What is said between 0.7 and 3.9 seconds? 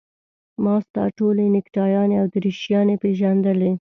ستا ټولې نکټایانې او دریشیانې پېژندلې.